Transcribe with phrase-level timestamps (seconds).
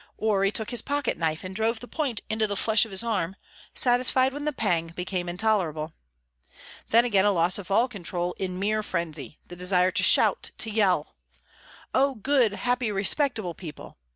[0.17, 3.03] Or he took his pocket knife, and drove the point into the flesh of his
[3.03, 3.35] arm,
[3.75, 5.93] satisfied when the pang became intolerable.
[6.89, 10.71] Then again a loss of all control in mere frenzy, the desire to shout, to
[10.71, 11.13] yell....
[11.93, 12.07] Elgar was out
[12.49, 13.93] of the house at sunrise.